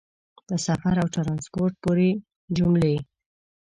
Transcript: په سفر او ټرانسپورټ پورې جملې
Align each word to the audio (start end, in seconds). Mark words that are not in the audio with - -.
په 0.47 0.55
سفر 0.65 0.95
او 1.03 1.07
ټرانسپورټ 1.15 1.73
پورې 1.83 2.09
جملې 2.57 2.95